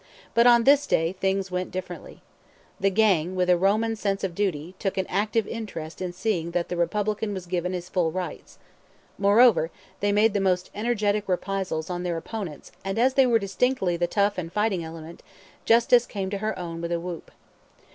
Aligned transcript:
But 0.33 0.47
on 0.47 0.63
this 0.63 0.87
day 0.87 1.13
things 1.13 1.51
went 1.51 1.69
differently. 1.69 2.23
The 2.79 2.89
gang, 2.89 3.35
with 3.35 3.51
a 3.51 3.55
Roman 3.55 3.95
sense 3.95 4.23
of 4.23 4.33
duty, 4.33 4.73
took 4.79 4.97
an 4.97 5.05
active 5.07 5.45
interest 5.47 6.01
in 6.01 6.11
seeing 6.11 6.49
that 6.57 6.69
the 6.69 6.75
Republican 6.75 7.35
was 7.35 7.45
given 7.45 7.73
his 7.73 7.87
full 7.87 8.11
rights. 8.11 8.57
Moreover, 9.19 9.69
they 9.99 10.11
made 10.11 10.33
the 10.33 10.39
most 10.41 10.71
energetic 10.73 11.29
reprisals 11.29 11.91
on 11.91 12.01
their 12.01 12.17
opponents, 12.17 12.71
and 12.83 12.97
as 12.97 13.13
they 13.13 13.27
were 13.27 13.37
distinctly 13.37 13.95
the 13.95 14.07
tough 14.07 14.39
and 14.39 14.51
fighting 14.51 14.83
element, 14.83 15.21
justice 15.65 16.07
came 16.07 16.31
to 16.31 16.39
her 16.39 16.57
own 16.57 16.81
with 16.81 16.91
a 16.91 16.99
whoop. 16.99 17.29